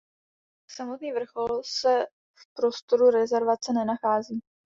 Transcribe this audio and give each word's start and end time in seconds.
Samotný 0.69 1.11
vrchol 1.11 1.61
se 1.65 2.05
v 2.35 2.53
prostoru 2.53 3.09
rezervace 3.09 3.73
nenachází. 3.73 4.39